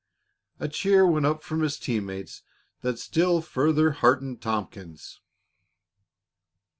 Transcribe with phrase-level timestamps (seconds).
[0.59, 2.41] A cheer went up from his team mates
[2.81, 5.21] that still further heartened Tompkins.